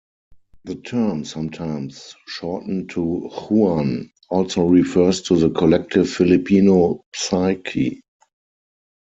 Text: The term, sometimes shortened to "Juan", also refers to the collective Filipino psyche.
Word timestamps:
The 0.63 0.77
term, 0.77 1.25
sometimes 1.25 2.15
shortened 2.27 2.89
to 2.89 3.27
"Juan", 3.29 4.09
also 4.31 4.65
refers 4.65 5.21
to 5.21 5.35
the 5.37 5.51
collective 5.51 6.09
Filipino 6.09 7.03
psyche. 7.13 8.01